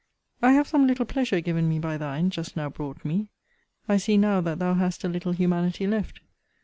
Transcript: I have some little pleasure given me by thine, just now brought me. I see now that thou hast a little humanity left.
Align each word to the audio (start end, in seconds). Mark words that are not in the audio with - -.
I 0.41 0.53
have 0.53 0.67
some 0.67 0.87
little 0.87 1.05
pleasure 1.05 1.41
given 1.41 1.69
me 1.69 1.77
by 1.77 1.95
thine, 1.95 2.31
just 2.31 2.55
now 2.57 2.69
brought 2.71 3.05
me. 3.05 3.27
I 3.87 3.97
see 3.97 4.17
now 4.17 4.41
that 4.41 4.57
thou 4.57 4.73
hast 4.73 5.03
a 5.03 5.07
little 5.07 5.31
humanity 5.33 5.85
left. 5.85 6.21